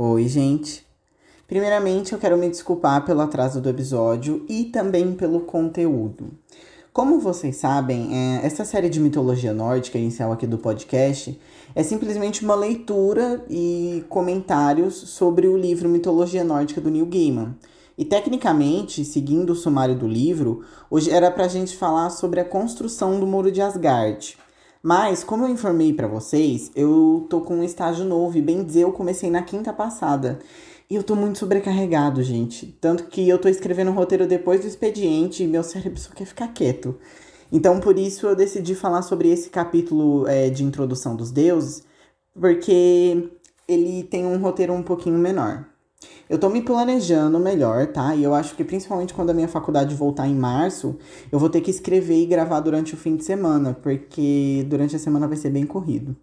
Oi, 0.00 0.28
gente. 0.28 0.86
Primeiramente, 1.48 2.12
eu 2.12 2.20
quero 2.20 2.38
me 2.38 2.48
desculpar 2.48 3.04
pelo 3.04 3.20
atraso 3.20 3.60
do 3.60 3.68
episódio 3.68 4.46
e 4.48 4.66
também 4.66 5.10
pelo 5.10 5.40
conteúdo. 5.40 6.30
Como 6.92 7.18
vocês 7.18 7.56
sabem, 7.56 8.16
é, 8.16 8.46
essa 8.46 8.64
série 8.64 8.88
de 8.88 9.00
mitologia 9.00 9.52
nórdica 9.52 9.98
inicial 9.98 10.30
aqui 10.30 10.46
do 10.46 10.56
podcast 10.56 11.36
é 11.74 11.82
simplesmente 11.82 12.44
uma 12.44 12.54
leitura 12.54 13.44
e 13.50 14.04
comentários 14.08 14.94
sobre 14.94 15.48
o 15.48 15.56
livro 15.56 15.88
Mitologia 15.88 16.44
Nórdica 16.44 16.80
do 16.80 16.92
Neil 16.92 17.06
Gaiman. 17.06 17.56
E 17.98 18.04
tecnicamente, 18.04 19.04
seguindo 19.04 19.50
o 19.50 19.56
sumário 19.56 19.96
do 19.96 20.06
livro, 20.06 20.62
hoje 20.88 21.10
era 21.10 21.28
pra 21.28 21.48
gente 21.48 21.76
falar 21.76 22.10
sobre 22.10 22.38
a 22.38 22.44
construção 22.44 23.18
do 23.18 23.26
Muro 23.26 23.50
de 23.50 23.60
Asgard. 23.60 24.38
Mas, 24.82 25.24
como 25.24 25.44
eu 25.44 25.48
informei 25.48 25.92
para 25.92 26.06
vocês, 26.06 26.70
eu 26.74 27.26
tô 27.28 27.40
com 27.40 27.56
um 27.56 27.64
estágio 27.64 28.04
novo 28.04 28.38
e 28.38 28.42
bem 28.42 28.62
dizer, 28.62 28.82
eu 28.82 28.92
comecei 28.92 29.30
na 29.30 29.42
quinta 29.42 29.72
passada. 29.72 30.38
E 30.90 30.94
eu 30.94 31.02
tô 31.02 31.14
muito 31.14 31.38
sobrecarregado, 31.38 32.22
gente. 32.22 32.66
Tanto 32.80 33.04
que 33.04 33.28
eu 33.28 33.38
tô 33.38 33.48
escrevendo 33.48 33.90
o 33.90 33.94
roteiro 33.94 34.26
depois 34.26 34.60
do 34.60 34.66
expediente 34.66 35.42
e 35.42 35.46
meu 35.46 35.62
cérebro 35.62 35.98
só 36.00 36.10
quer 36.10 36.24
ficar 36.24 36.48
quieto. 36.48 36.96
Então, 37.52 37.80
por 37.80 37.98
isso, 37.98 38.26
eu 38.26 38.36
decidi 38.36 38.74
falar 38.74 39.02
sobre 39.02 39.30
esse 39.30 39.50
capítulo 39.50 40.26
é, 40.26 40.48
de 40.48 40.64
introdução 40.64 41.16
dos 41.16 41.30
deuses, 41.30 41.82
porque 42.38 43.30
ele 43.66 44.02
tem 44.04 44.24
um 44.24 44.38
roteiro 44.38 44.72
um 44.72 44.82
pouquinho 44.82 45.18
menor. 45.18 45.66
Eu 46.28 46.38
tô 46.38 46.50
me 46.50 46.62
planejando 46.62 47.38
melhor, 47.40 47.86
tá? 47.86 48.14
E 48.14 48.22
eu 48.22 48.34
acho 48.34 48.54
que 48.54 48.62
principalmente 48.62 49.14
quando 49.14 49.30
a 49.30 49.34
minha 49.34 49.48
faculdade 49.48 49.94
voltar 49.94 50.28
em 50.28 50.34
março, 50.34 50.96
eu 51.32 51.38
vou 51.38 51.48
ter 51.48 51.60
que 51.60 51.70
escrever 51.70 52.22
e 52.22 52.26
gravar 52.26 52.60
durante 52.60 52.94
o 52.94 52.96
fim 52.96 53.16
de 53.16 53.24
semana, 53.24 53.76
porque 53.82 54.64
durante 54.68 54.94
a 54.94 54.98
semana 54.98 55.26
vai 55.26 55.36
ser 55.36 55.50
bem 55.50 55.64
corrido. 55.64 56.14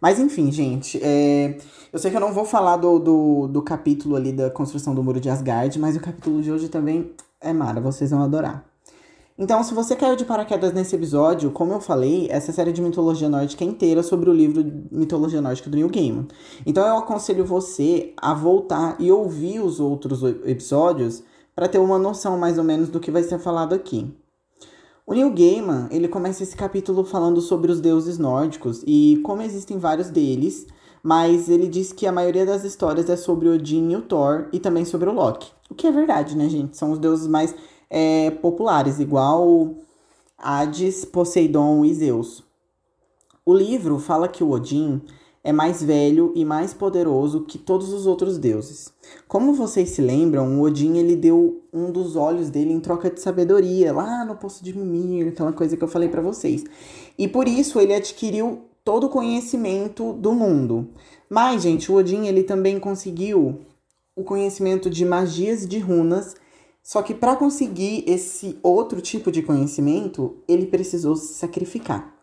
Mas 0.00 0.20
enfim, 0.20 0.52
gente, 0.52 1.00
é... 1.02 1.58
eu 1.92 1.98
sei 1.98 2.10
que 2.10 2.16
eu 2.16 2.20
não 2.20 2.32
vou 2.32 2.44
falar 2.44 2.76
do, 2.76 2.98
do, 2.98 3.48
do 3.48 3.62
capítulo 3.62 4.16
ali 4.16 4.32
da 4.32 4.50
construção 4.50 4.94
do 4.94 5.02
muro 5.02 5.20
de 5.20 5.28
Asgard, 5.30 5.76
mas 5.78 5.96
o 5.96 6.00
capítulo 6.00 6.40
de 6.42 6.52
hoje 6.52 6.68
também 6.68 7.12
é 7.40 7.52
mara, 7.52 7.80
vocês 7.80 8.10
vão 8.10 8.22
adorar. 8.22 8.67
Então, 9.40 9.62
se 9.62 9.72
você 9.72 9.94
caiu 9.94 10.16
de 10.16 10.24
paraquedas 10.24 10.72
nesse 10.72 10.96
episódio, 10.96 11.52
como 11.52 11.72
eu 11.72 11.80
falei, 11.80 12.26
essa 12.28 12.50
série 12.50 12.72
de 12.72 12.82
mitologia 12.82 13.28
nórdica 13.28 13.62
é 13.62 13.68
inteira 13.68 14.02
sobre 14.02 14.28
o 14.28 14.32
livro 14.32 14.64
Mitologia 14.90 15.40
Nórdica 15.40 15.70
do 15.70 15.76
Neil 15.76 15.88
Gaiman. 15.88 16.26
Então, 16.66 16.84
eu 16.84 16.96
aconselho 16.96 17.44
você 17.44 18.12
a 18.16 18.34
voltar 18.34 18.96
e 18.98 19.12
ouvir 19.12 19.60
os 19.60 19.78
outros 19.78 20.24
episódios 20.44 21.22
para 21.54 21.68
ter 21.68 21.78
uma 21.78 22.00
noção 22.00 22.36
mais 22.36 22.58
ou 22.58 22.64
menos 22.64 22.88
do 22.88 22.98
que 22.98 23.12
vai 23.12 23.22
ser 23.22 23.38
falado 23.38 23.76
aqui. 23.76 24.12
O 25.06 25.14
Neil 25.14 25.30
Gaiman, 25.30 25.86
ele 25.92 26.08
começa 26.08 26.42
esse 26.42 26.56
capítulo 26.56 27.04
falando 27.04 27.40
sobre 27.40 27.70
os 27.70 27.80
deuses 27.80 28.18
nórdicos 28.18 28.82
e 28.84 29.20
como 29.22 29.40
existem 29.40 29.78
vários 29.78 30.10
deles, 30.10 30.66
mas 31.00 31.48
ele 31.48 31.68
diz 31.68 31.92
que 31.92 32.08
a 32.08 32.12
maioria 32.12 32.44
das 32.44 32.64
histórias 32.64 33.08
é 33.08 33.16
sobre 33.16 33.48
Odin 33.48 33.92
e 33.92 33.96
o 33.96 34.02
Thor 34.02 34.48
e 34.52 34.58
também 34.58 34.84
sobre 34.84 35.08
o 35.08 35.12
Loki. 35.12 35.52
O 35.70 35.74
que 35.74 35.86
é 35.86 35.92
verdade, 35.92 36.36
né, 36.36 36.48
gente? 36.48 36.76
São 36.76 36.90
os 36.90 36.98
deuses 36.98 37.28
mais 37.28 37.54
é, 37.90 38.30
populares, 38.30 38.98
igual 38.98 39.74
Hades, 40.36 41.04
Poseidon 41.04 41.84
e 41.84 41.94
Zeus. 41.94 42.44
O 43.44 43.54
livro 43.54 43.98
fala 43.98 44.28
que 44.28 44.44
o 44.44 44.50
Odin 44.50 45.00
é 45.42 45.52
mais 45.52 45.82
velho 45.82 46.32
e 46.34 46.44
mais 46.44 46.74
poderoso 46.74 47.44
que 47.44 47.56
todos 47.56 47.92
os 47.92 48.06
outros 48.06 48.36
deuses. 48.36 48.92
Como 49.26 49.54
vocês 49.54 49.90
se 49.90 50.02
lembram, 50.02 50.58
o 50.58 50.62
Odin 50.62 50.98
ele 50.98 51.16
deu 51.16 51.62
um 51.72 51.90
dos 51.90 52.16
olhos 52.16 52.50
dele 52.50 52.72
em 52.72 52.80
troca 52.80 53.10
de 53.10 53.20
sabedoria, 53.20 53.92
lá 53.92 54.24
no 54.24 54.36
poço 54.36 54.62
de 54.62 54.76
Mimir, 54.76 55.28
aquela 55.28 55.52
coisa 55.52 55.76
que 55.76 55.82
eu 55.82 55.88
falei 55.88 56.08
para 56.08 56.20
vocês. 56.20 56.64
E 57.16 57.26
por 57.26 57.48
isso 57.48 57.80
ele 57.80 57.94
adquiriu 57.94 58.62
todo 58.84 59.04
o 59.04 59.08
conhecimento 59.08 60.12
do 60.12 60.32
mundo. 60.32 60.88
Mas, 61.30 61.62
gente, 61.62 61.90
o 61.90 61.94
Odin 61.94 62.26
ele 62.26 62.42
também 62.42 62.78
conseguiu 62.78 63.60
o 64.14 64.24
conhecimento 64.24 64.90
de 64.90 65.04
magias 65.04 65.66
de 65.66 65.78
runas 65.78 66.34
só 66.88 67.02
que 67.02 67.12
para 67.12 67.36
conseguir 67.36 68.02
esse 68.06 68.58
outro 68.62 69.02
tipo 69.02 69.30
de 69.30 69.42
conhecimento, 69.42 70.36
ele 70.48 70.64
precisou 70.64 71.16
se 71.16 71.34
sacrificar. 71.34 72.14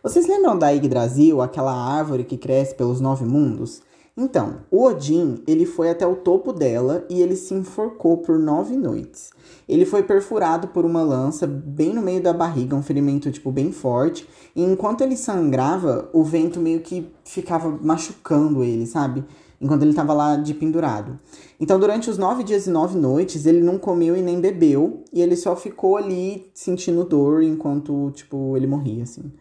Vocês 0.00 0.28
lembram 0.28 0.56
da 0.56 0.70
Yggdrasil, 0.70 1.42
aquela 1.42 1.74
árvore 1.74 2.22
que 2.22 2.36
cresce 2.36 2.76
pelos 2.76 3.00
nove 3.00 3.24
mundos? 3.24 3.82
Então, 4.16 4.60
o 4.70 4.84
Odin, 4.84 5.42
ele 5.48 5.66
foi 5.66 5.90
até 5.90 6.06
o 6.06 6.14
topo 6.14 6.52
dela 6.52 7.04
e 7.10 7.20
ele 7.20 7.34
se 7.34 7.54
enforcou 7.54 8.18
por 8.18 8.38
nove 8.38 8.76
noites. 8.76 9.30
Ele 9.68 9.84
foi 9.84 10.04
perfurado 10.04 10.68
por 10.68 10.84
uma 10.84 11.02
lança 11.02 11.44
bem 11.44 11.92
no 11.92 12.00
meio 12.00 12.22
da 12.22 12.32
barriga, 12.32 12.76
um 12.76 12.82
ferimento 12.84 13.32
tipo 13.32 13.50
bem 13.50 13.72
forte, 13.72 14.28
e 14.54 14.62
enquanto 14.62 15.00
ele 15.00 15.16
sangrava, 15.16 16.08
o 16.12 16.22
vento 16.22 16.60
meio 16.60 16.82
que 16.82 17.12
ficava 17.24 17.68
machucando 17.82 18.62
ele, 18.62 18.86
sabe? 18.86 19.24
Enquanto 19.60 19.82
ele 19.82 19.90
estava 19.90 20.12
lá 20.12 20.36
de 20.36 20.54
pendurado. 20.54 21.18
Então, 21.60 21.78
durante 21.78 22.08
os 22.08 22.18
nove 22.18 22.44
dias 22.44 22.66
e 22.66 22.70
nove 22.70 22.98
noites, 22.98 23.46
ele 23.46 23.60
não 23.60 23.78
comeu 23.78 24.16
e 24.16 24.22
nem 24.22 24.40
bebeu, 24.40 25.04
e 25.12 25.20
ele 25.20 25.36
só 25.36 25.56
ficou 25.56 25.96
ali 25.96 26.50
sentindo 26.54 27.04
dor 27.04 27.42
enquanto, 27.42 28.10
tipo, 28.12 28.56
ele 28.56 28.66
morria, 28.66 29.02
assim. 29.02 29.32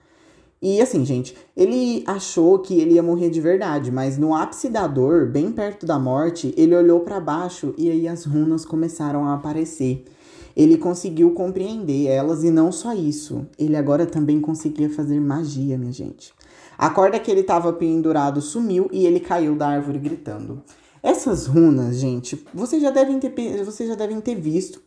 E 0.59 0.81
assim, 0.81 1.05
gente, 1.05 1.35
ele 1.55 2.03
achou 2.07 2.57
que 2.57 2.79
ele 2.79 2.95
ia 2.95 3.03
morrer 3.03 3.29
de 3.29 3.39
verdade, 3.39 3.91
mas 3.91 4.17
no 4.17 4.33
ápice 4.33 4.69
da 4.69 4.87
dor, 4.87 5.27
bem 5.27 5.51
perto 5.51 5.85
da 5.85 5.99
morte, 5.99 6.51
ele 6.57 6.75
olhou 6.75 7.01
para 7.01 7.19
baixo 7.19 7.75
e 7.77 7.91
aí 7.91 8.07
as 8.07 8.25
runas 8.25 8.65
começaram 8.65 9.25
a 9.25 9.35
aparecer. 9.35 10.03
Ele 10.55 10.75
conseguiu 10.75 11.29
compreender 11.31 12.07
elas 12.07 12.43
e 12.43 12.49
não 12.49 12.71
só 12.71 12.91
isso, 12.91 13.45
ele 13.59 13.75
agora 13.75 14.07
também 14.07 14.41
conseguia 14.41 14.89
fazer 14.89 15.19
magia, 15.19 15.77
minha 15.77 15.91
gente. 15.91 16.33
A 16.77 16.89
corda 16.89 17.19
que 17.19 17.31
ele 17.31 17.41
estava 17.41 17.73
pendurado 17.73 18.39
sumiu 18.39 18.87
e 18.91 19.05
ele 19.05 19.19
caiu 19.19 19.55
da 19.55 19.67
árvore 19.67 19.97
gritando. 19.97 20.63
Essas 21.01 21.47
runas, 21.47 21.97
gente, 21.97 22.45
vocês 22.53 22.81
já 22.81 22.91
devem 22.91 23.19
ter, 23.19 23.63
vocês 23.63 23.89
já 23.89 23.95
devem 23.95 24.19
ter 24.21 24.35
visto. 24.35 24.81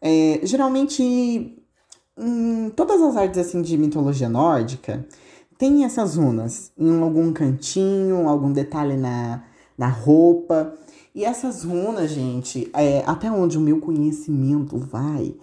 É, 0.00 0.40
geralmente, 0.42 1.02
em 2.16 2.70
todas 2.70 3.02
as 3.02 3.16
artes 3.16 3.38
assim 3.38 3.60
de 3.60 3.76
mitologia 3.76 4.28
nórdica, 4.28 5.06
tem 5.58 5.84
essas 5.84 6.16
runas 6.16 6.70
em 6.78 7.00
algum 7.00 7.32
cantinho, 7.32 8.28
algum 8.28 8.52
detalhe 8.52 8.96
na, 8.96 9.44
na 9.76 9.88
roupa. 9.88 10.74
E 11.14 11.24
essas 11.24 11.64
runas, 11.64 12.10
gente, 12.10 12.70
é, 12.74 13.02
até 13.06 13.30
onde 13.30 13.56
o 13.56 13.60
meu 13.60 13.80
conhecimento 13.80 14.78
vai, 14.78 15.34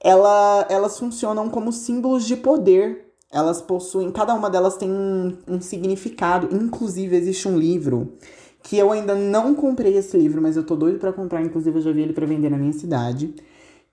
ela, 0.00 0.66
elas 0.70 0.98
funcionam 0.98 1.48
como 1.48 1.72
símbolos 1.72 2.26
de 2.26 2.36
poder 2.36 3.07
elas 3.30 3.60
possuem, 3.60 4.10
cada 4.10 4.34
uma 4.34 4.48
delas 4.48 4.76
tem 4.76 4.90
um, 4.90 5.36
um 5.46 5.60
significado. 5.60 6.48
Inclusive, 6.54 7.16
existe 7.16 7.46
um 7.46 7.58
livro 7.58 8.14
que 8.62 8.76
eu 8.76 8.90
ainda 8.90 9.14
não 9.14 9.54
comprei 9.54 9.96
esse 9.96 10.16
livro, 10.16 10.42
mas 10.42 10.56
eu 10.56 10.64
tô 10.64 10.74
doido 10.76 10.98
para 10.98 11.12
comprar, 11.12 11.42
inclusive 11.42 11.78
eu 11.78 11.82
já 11.82 11.92
vi 11.92 12.02
ele 12.02 12.12
para 12.12 12.26
vender 12.26 12.50
na 12.50 12.58
minha 12.58 12.72
cidade, 12.72 13.34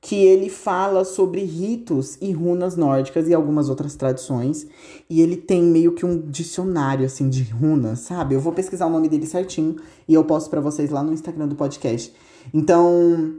que 0.01 0.15
ele 0.15 0.49
fala 0.49 1.03
sobre 1.03 1.43
ritos 1.43 2.17
e 2.21 2.31
runas 2.31 2.75
nórdicas 2.75 3.27
e 3.27 3.33
algumas 3.33 3.69
outras 3.69 3.95
tradições, 3.95 4.67
e 5.09 5.21
ele 5.21 5.35
tem 5.35 5.63
meio 5.63 5.93
que 5.93 6.05
um 6.05 6.19
dicionário 6.19 7.05
assim 7.05 7.29
de 7.29 7.43
runas, 7.43 7.99
sabe? 7.99 8.35
Eu 8.35 8.39
vou 8.39 8.53
pesquisar 8.53 8.87
o 8.87 8.89
nome 8.89 9.09
dele 9.09 9.25
certinho 9.25 9.77
e 10.07 10.13
eu 10.13 10.23
posto 10.23 10.49
para 10.49 10.61
vocês 10.61 10.89
lá 10.89 11.03
no 11.03 11.13
Instagram 11.13 11.47
do 11.47 11.55
podcast. 11.55 12.13
Então, 12.53 13.35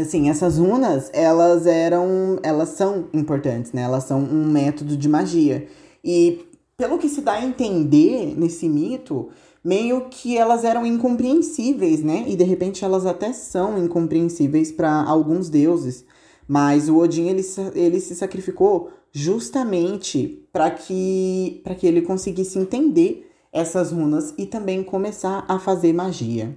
assim, 0.00 0.28
essas 0.28 0.58
runas, 0.58 1.10
elas 1.12 1.66
eram, 1.66 2.38
elas 2.42 2.70
são 2.70 3.08
importantes, 3.12 3.72
né? 3.72 3.82
Elas 3.82 4.04
são 4.04 4.20
um 4.20 4.50
método 4.50 4.96
de 4.96 5.08
magia. 5.08 5.66
E 6.04 6.46
pelo 6.76 6.98
que 6.98 7.08
se 7.08 7.20
dá 7.20 7.34
a 7.34 7.44
entender 7.44 8.34
nesse 8.36 8.68
mito, 8.68 9.28
meio 9.62 10.08
que 10.08 10.36
elas 10.36 10.64
eram 10.64 10.86
incompreensíveis, 10.86 12.02
né? 12.02 12.24
E 12.26 12.36
de 12.36 12.44
repente 12.44 12.84
elas 12.84 13.06
até 13.06 13.32
são 13.32 13.78
incompreensíveis 13.78 14.72
para 14.72 15.02
alguns 15.04 15.48
deuses. 15.48 16.04
Mas 16.48 16.88
o 16.88 16.96
Odin 16.96 17.28
ele, 17.28 17.42
ele 17.74 18.00
se 18.00 18.14
sacrificou 18.14 18.90
justamente 19.12 20.46
para 20.52 20.70
que 20.70 21.60
para 21.62 21.74
que 21.74 21.86
ele 21.86 22.02
conseguisse 22.02 22.58
entender 22.58 23.30
essas 23.52 23.92
runas 23.92 24.32
e 24.38 24.46
também 24.46 24.82
começar 24.82 25.44
a 25.48 25.58
fazer 25.58 25.92
magia. 25.92 26.56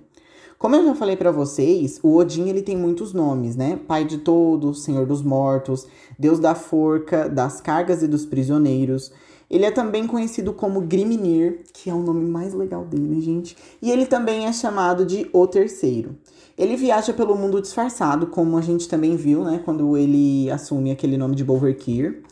Como 0.63 0.77
eu 0.77 0.86
já 0.86 0.95
falei 0.95 1.18
para 1.18 1.30
vocês, 1.30 2.00
o 2.01 2.15
Odin 2.15 2.48
ele 2.48 2.62
tem 2.62 2.77
muitos 2.77 3.12
nomes, 3.12 3.54
né? 3.54 3.77
Pai 3.86 4.06
de 4.06 4.19
todos, 4.19 4.81
Senhor 4.81 5.06
dos 5.06 5.21
mortos, 5.21 5.86
Deus 6.18 6.39
da 6.39 6.56
forca, 6.56 7.27
das 7.27 7.60
cargas 7.60 8.01
e 8.01 8.07
dos 8.07 8.25
prisioneiros. 8.25 9.12
Ele 9.51 9.65
é 9.65 9.71
também 9.71 10.07
conhecido 10.07 10.54
como 10.54 10.80
Grimnir, 10.80 11.65
que 11.74 11.89
é 11.89 11.94
o 11.94 12.01
nome 12.01 12.24
mais 12.24 12.54
legal 12.54 12.86
dele, 12.86 13.19
gente. 13.19 13.57
E 13.81 13.92
ele 13.92 14.06
também 14.06 14.45
é 14.45 14.54
chamado 14.54 15.06
de 15.06 15.30
O 15.33 15.45
Terceiro. 15.45 16.15
Ele 16.57 16.77
viaja 16.77 17.12
pelo 17.12 17.36
mundo 17.36 17.59
disfarçado, 17.59 18.27
como 18.27 18.57
a 18.57 18.62
gente 18.62 18.88
também 18.88 19.18
viu, 19.18 19.44
né? 19.44 19.62
Quando 19.66 19.98
ele 19.98 20.50
assume 20.50 20.92
aquele 20.92 21.18
nome 21.18 21.36
de 21.36 21.44
Bolverkir. 21.44 22.24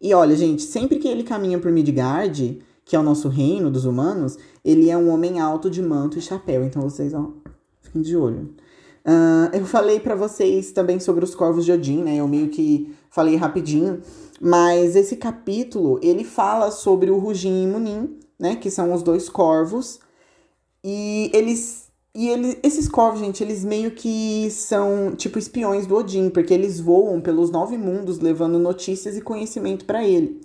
E 0.00 0.14
olha, 0.14 0.36
gente, 0.36 0.62
sempre 0.62 1.00
que 1.00 1.08
ele 1.08 1.24
caminha 1.24 1.58
por 1.58 1.72
Midgard, 1.72 2.60
que 2.84 2.94
é 2.94 3.00
o 3.00 3.02
nosso 3.02 3.28
reino 3.28 3.68
dos 3.68 3.84
humanos, 3.84 4.38
ele 4.64 4.90
é 4.90 4.96
um 4.96 5.10
homem 5.10 5.40
alto 5.40 5.68
de 5.68 5.82
manto 5.82 6.18
e 6.18 6.22
chapéu. 6.22 6.64
Então 6.64 6.82
vocês, 6.82 7.12
ó, 7.12 7.30
Fiquem 7.90 8.02
de 8.02 8.16
olho. 8.16 8.54
Uh, 9.04 9.54
eu 9.54 9.66
falei 9.66 9.98
para 9.98 10.14
vocês 10.14 10.70
também 10.70 11.00
sobre 11.00 11.24
os 11.24 11.34
corvos 11.34 11.64
de 11.64 11.72
Odin, 11.72 12.04
né? 12.04 12.16
Eu 12.16 12.28
meio 12.28 12.48
que 12.48 12.94
falei 13.10 13.34
rapidinho. 13.34 14.00
Mas 14.40 14.94
esse 14.94 15.16
capítulo, 15.16 15.98
ele 16.02 16.24
fala 16.24 16.70
sobre 16.70 17.10
o 17.10 17.18
Rugin 17.18 17.64
e 17.64 17.66
Munin, 17.66 18.18
né? 18.38 18.56
Que 18.56 18.70
são 18.70 18.92
os 18.94 19.02
dois 19.02 19.28
corvos. 19.28 19.98
E 20.84 21.30
eles 21.34 21.90
e 22.14 22.28
ele, 22.28 22.58
esses 22.62 22.88
corvos, 22.88 23.20
gente, 23.20 23.42
eles 23.42 23.64
meio 23.64 23.92
que 23.92 24.50
são 24.50 25.14
tipo 25.16 25.38
espiões 25.38 25.86
do 25.86 25.96
Odin, 25.96 26.28
porque 26.30 26.52
eles 26.52 26.80
voam 26.80 27.20
pelos 27.20 27.50
nove 27.50 27.76
mundos 27.76 28.18
levando 28.18 28.58
notícias 28.58 29.16
e 29.16 29.20
conhecimento 29.20 29.84
para 29.84 30.04
ele. 30.04 30.40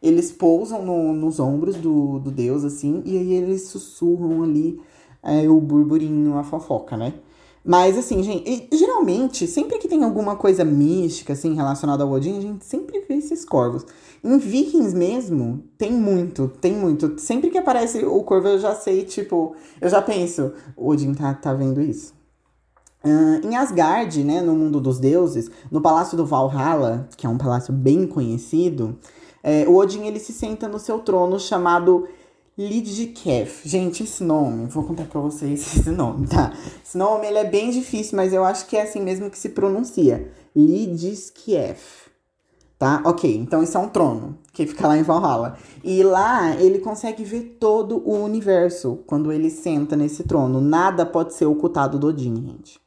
Eles 0.00 0.30
pousam 0.30 0.84
no, 0.84 1.12
nos 1.12 1.40
ombros 1.40 1.74
do, 1.76 2.20
do 2.20 2.30
deus, 2.30 2.64
assim, 2.64 3.02
e 3.04 3.18
aí 3.18 3.32
eles 3.34 3.68
sussurram 3.68 4.44
ali 4.44 4.80
é, 5.22 5.48
o 5.48 5.60
burburinho, 5.60 6.38
a 6.38 6.44
fofoca, 6.44 6.96
né? 6.96 7.14
Mas 7.64 7.98
assim, 7.98 8.22
gente, 8.22 8.68
geralmente, 8.72 9.46
sempre 9.46 9.78
que 9.78 9.88
tem 9.88 10.02
alguma 10.02 10.36
coisa 10.36 10.64
mística, 10.64 11.34
assim, 11.34 11.54
relacionada 11.54 12.02
ao 12.02 12.10
Odin, 12.10 12.38
a 12.38 12.40
gente 12.40 12.64
sempre 12.64 13.04
vê 13.06 13.16
esses 13.16 13.44
corvos. 13.44 13.84
Em 14.24 14.38
Vikings 14.38 14.96
mesmo, 14.96 15.62
tem 15.76 15.92
muito, 15.92 16.48
tem 16.60 16.72
muito. 16.72 17.18
Sempre 17.18 17.50
que 17.50 17.58
aparece 17.58 18.04
o 18.04 18.22
corvo, 18.22 18.48
eu 18.48 18.58
já 18.58 18.74
sei, 18.74 19.04
tipo, 19.04 19.54
eu 19.80 19.88
já 19.90 20.00
penso, 20.00 20.52
o 20.76 20.88
Odin 20.88 21.12
tá, 21.12 21.34
tá 21.34 21.52
vendo 21.52 21.80
isso. 21.80 22.14
Uh, 23.04 23.46
em 23.46 23.54
Asgard, 23.54 24.24
né, 24.24 24.40
no 24.40 24.54
mundo 24.54 24.80
dos 24.80 24.98
deuses, 24.98 25.50
no 25.70 25.80
palácio 25.80 26.16
do 26.16 26.24
Valhalla, 26.24 27.08
que 27.16 27.26
é 27.26 27.28
um 27.28 27.38
palácio 27.38 27.72
bem 27.72 28.06
conhecido, 28.06 28.98
é, 29.42 29.68
o 29.68 29.76
Odin 29.76 30.06
ele 30.06 30.18
se 30.18 30.32
senta 30.32 30.66
no 30.68 30.78
seu 30.78 30.98
trono 30.98 31.38
chamado 31.38 32.08
Lidkef. 32.58 33.68
Gente, 33.68 34.02
esse 34.02 34.24
nome, 34.24 34.66
vou 34.66 34.82
contar 34.82 35.04
pra 35.04 35.20
vocês 35.20 35.60
esse 35.78 35.90
nome, 35.90 36.26
tá? 36.26 36.52
Esse 36.84 36.98
nome 36.98 37.28
ele 37.28 37.38
é 37.38 37.44
bem 37.44 37.70
difícil, 37.70 38.16
mas 38.16 38.32
eu 38.32 38.44
acho 38.44 38.66
que 38.66 38.76
é 38.76 38.82
assim 38.82 39.00
mesmo 39.00 39.30
que 39.30 39.38
se 39.38 39.50
pronuncia. 39.50 40.28
Lidkef. 40.56 42.08
Tá? 42.76 43.02
Ok, 43.04 43.36
então 43.36 43.62
isso 43.62 43.76
é 43.76 43.80
um 43.80 43.88
trono 43.88 44.38
que 44.52 44.66
fica 44.66 44.88
lá 44.88 44.96
em 44.96 45.02
Valhalla. 45.02 45.56
E 45.84 46.02
lá 46.02 46.54
ele 46.56 46.80
consegue 46.80 47.22
ver 47.22 47.56
todo 47.60 48.02
o 48.04 48.22
universo 48.22 49.00
quando 49.06 49.32
ele 49.32 49.50
senta 49.50 49.96
nesse 49.96 50.24
trono. 50.24 50.60
Nada 50.60 51.06
pode 51.06 51.34
ser 51.34 51.46
ocultado 51.46 51.98
do 51.98 52.08
Odin, 52.08 52.36
gente. 52.36 52.80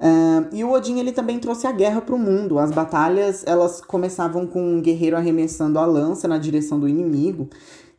Uh, 0.00 0.52
e 0.52 0.64
o 0.64 0.72
Odin 0.72 0.98
ele 0.98 1.12
também 1.12 1.38
trouxe 1.38 1.66
a 1.66 1.72
guerra 1.72 2.00
para 2.00 2.14
o 2.14 2.18
mundo. 2.18 2.58
As 2.58 2.72
batalhas 2.72 3.44
elas 3.46 3.80
começavam 3.80 4.46
com 4.46 4.60
um 4.60 4.80
guerreiro 4.80 5.16
arremessando 5.16 5.78
a 5.78 5.86
lança 5.86 6.26
na 6.26 6.38
direção 6.38 6.78
do 6.78 6.88
inimigo 6.88 7.48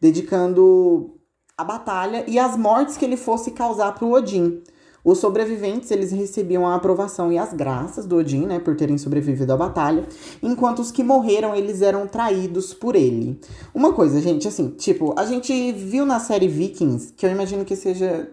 dedicando 0.05 1.15
a 1.57 1.63
batalha 1.63 2.23
e 2.27 2.37
as 2.37 2.55
mortes 2.55 2.95
que 2.95 3.03
ele 3.03 3.17
fosse 3.17 3.51
causar 3.51 3.91
para 3.93 4.05
o 4.05 4.11
Odin. 4.11 4.61
Os 5.03 5.17
sobreviventes 5.19 5.89
eles 5.89 6.11
recebiam 6.11 6.67
a 6.67 6.75
aprovação 6.75 7.31
e 7.31 7.37
as 7.37 7.53
graças 7.53 8.05
do 8.05 8.17
Odin, 8.17 8.45
né, 8.45 8.59
por 8.59 8.75
terem 8.75 8.97
sobrevivido 8.97 9.53
à 9.53 9.57
batalha, 9.57 10.07
enquanto 10.43 10.79
os 10.79 10.91
que 10.91 11.03
morreram 11.03 11.55
eles 11.55 11.81
eram 11.81 12.07
traídos 12.07 12.73
por 12.73 12.95
ele. 12.95 13.39
Uma 13.73 13.93
coisa, 13.93 14.21
gente, 14.21 14.47
assim, 14.47 14.69
tipo, 14.69 15.13
a 15.17 15.25
gente 15.25 15.71
viu 15.71 16.05
na 16.05 16.19
série 16.19 16.47
Vikings, 16.47 17.13
que 17.13 17.25
eu 17.25 17.31
imagino 17.31 17.65
que 17.65 17.75
seja 17.75 18.29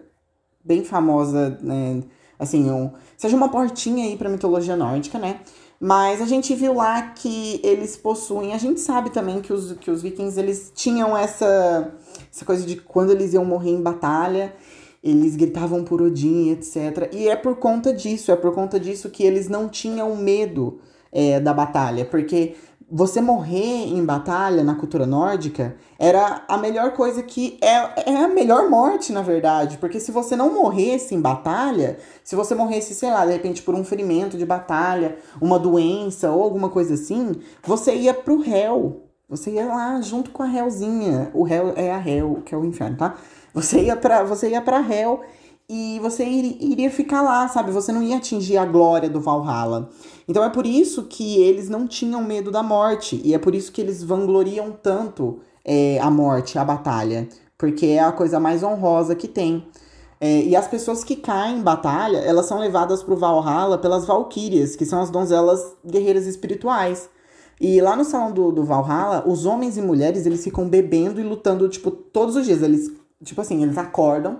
bem 0.63 0.83
famosa, 0.83 1.57
né, 1.61 2.03
assim, 2.37 2.69
um, 2.69 2.91
seja 3.17 3.35
uma 3.35 3.49
portinha 3.49 4.05
aí 4.05 4.17
para 4.17 4.29
mitologia 4.29 4.75
nórdica, 4.75 5.17
né? 5.17 5.39
Mas 5.79 6.21
a 6.21 6.25
gente 6.25 6.55
viu 6.55 6.73
lá 6.73 7.01
que 7.09 7.59
eles 7.63 7.97
possuem. 7.97 8.53
A 8.53 8.57
gente 8.57 8.79
sabe 8.79 9.09
também 9.09 9.41
que 9.41 9.51
os, 9.51 9.73
que 9.73 9.91
os 9.91 10.01
vikings 10.01 10.39
eles 10.39 10.71
tinham 10.73 11.15
essa, 11.17 11.93
essa 12.31 12.45
coisa 12.45 12.65
de 12.65 12.77
quando 12.77 13.11
eles 13.11 13.33
iam 13.33 13.43
morrer 13.43 13.71
em 13.71 13.81
batalha, 13.81 14.55
eles 15.03 15.35
gritavam 15.35 15.83
por 15.83 16.01
Odin, 16.01 16.51
etc. 16.51 17.09
E 17.11 17.27
é 17.27 17.35
por 17.35 17.57
conta 17.57 17.93
disso, 17.93 18.31
é 18.31 18.35
por 18.35 18.53
conta 18.53 18.79
disso 18.79 19.09
que 19.09 19.23
eles 19.23 19.49
não 19.49 19.67
tinham 19.67 20.15
medo 20.15 20.79
é, 21.11 21.39
da 21.39 21.53
batalha. 21.53 22.05
Porque 22.05 22.55
você 22.95 23.19
morrer 23.19 23.87
em 23.87 24.05
batalha 24.05 24.63
na 24.63 24.75
cultura 24.75 25.07
nórdica 25.07 25.75
era 25.97 26.43
a 26.47 26.59
melhor 26.59 26.91
coisa 26.91 27.23
que 27.23 27.57
é, 27.59 28.11
é 28.11 28.23
a 28.23 28.27
melhor 28.27 28.69
morte, 28.69 29.11
na 29.11 29.23
verdade, 29.23 29.79
porque 29.79 29.99
se 29.99 30.11
você 30.11 30.35
não 30.35 30.53
morresse 30.53 31.15
em 31.15 31.19
batalha, 31.19 31.97
se 32.23 32.35
você 32.35 32.53
morresse, 32.53 32.93
sei 32.93 33.09
lá, 33.09 33.25
de 33.25 33.31
repente 33.31 33.63
por 33.63 33.73
um 33.73 33.83
ferimento 33.83 34.37
de 34.37 34.45
batalha, 34.45 35.17
uma 35.41 35.57
doença 35.57 36.29
ou 36.29 36.43
alguma 36.43 36.69
coisa 36.69 36.93
assim, 36.93 37.31
você 37.63 37.95
ia 37.95 38.13
pro 38.13 38.39
réu. 38.39 39.01
Você 39.27 39.49
ia 39.49 39.65
lá 39.65 39.99
junto 39.99 40.29
com 40.29 40.43
a 40.43 40.45
réuzinha. 40.45 41.31
O 41.33 41.41
réu 41.41 41.73
é 41.75 41.91
a 41.91 41.97
réu, 41.97 42.43
que 42.45 42.53
é 42.53 42.57
o 42.57 42.63
inferno, 42.63 42.97
tá? 42.97 43.15
Você 43.55 43.81
ia 43.81 43.95
para 43.95 44.23
você 44.23 44.49
ia 44.49 44.61
para 44.61 44.79
réu 44.79 45.21
e 45.75 45.99
você 45.99 46.23
iria 46.23 46.91
ficar 46.91 47.23
lá, 47.23 47.47
sabe? 47.47 47.71
Você 47.71 47.91
não 47.91 48.03
ia 48.03 48.17
atingir 48.17 48.57
a 48.57 48.65
glória 48.65 49.09
do 49.09 49.19
Valhalla. 49.19 49.89
Então 50.27 50.43
é 50.43 50.49
por 50.49 50.67
isso 50.67 51.05
que 51.05 51.41
eles 51.41 51.67
não 51.67 51.87
tinham 51.87 52.23
medo 52.23 52.51
da 52.51 52.61
morte, 52.61 53.19
e 53.23 53.33
é 53.33 53.39
por 53.39 53.55
isso 53.55 53.71
que 53.71 53.81
eles 53.81 54.03
vangloriam 54.03 54.71
tanto 54.71 55.39
é, 55.65 55.99
a 55.99 56.11
morte, 56.11 56.59
a 56.59 56.63
batalha, 56.63 57.27
porque 57.57 57.87
é 57.87 58.01
a 58.01 58.11
coisa 58.11 58.39
mais 58.39 58.61
honrosa 58.61 59.15
que 59.15 59.27
tem. 59.27 59.65
É, 60.21 60.43
e 60.43 60.55
as 60.55 60.67
pessoas 60.67 61.03
que 61.03 61.15
caem 61.15 61.57
em 61.57 61.63
batalha, 61.63 62.19
elas 62.19 62.45
são 62.45 62.59
levadas 62.59 63.01
pro 63.01 63.17
Valhalla 63.17 63.79
pelas 63.79 64.05
Valkyrias, 64.05 64.75
que 64.75 64.85
são 64.85 65.01
as 65.01 65.09
donzelas 65.09 65.75
guerreiras 65.83 66.27
espirituais. 66.27 67.09
E 67.59 67.81
lá 67.81 67.95
no 67.95 68.05
salão 68.05 68.31
do, 68.31 68.51
do 68.51 68.63
Valhalla, 68.63 69.23
os 69.27 69.47
homens 69.47 69.75
e 69.75 69.81
mulheres, 69.81 70.27
eles 70.27 70.43
ficam 70.43 70.69
bebendo 70.69 71.19
e 71.19 71.23
lutando, 71.23 71.67
tipo, 71.67 71.89
todos 71.89 72.35
os 72.35 72.45
dias. 72.45 72.61
Eles, 72.61 72.91
tipo 73.23 73.41
assim, 73.41 73.63
eles 73.63 73.77
acordam, 73.77 74.39